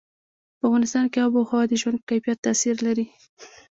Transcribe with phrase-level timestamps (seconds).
[0.57, 3.05] په افغانستان کې آب وهوا د ژوند په کیفیت تاثیر لري.